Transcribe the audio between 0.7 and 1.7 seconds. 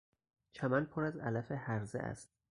پر از علف